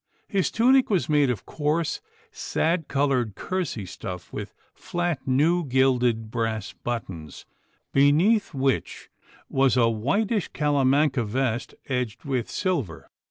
[0.27, 2.01] His tunic was made of coarse
[2.31, 7.45] sad coloured kersey stuff with flat new gilded brass buttons,
[7.93, 9.11] beneath which
[9.47, 13.11] was a whitish callamanca vest edged with silver.